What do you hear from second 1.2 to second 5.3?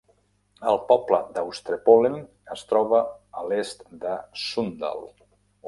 d'Austrepollen es troba a l'est de Sunndal.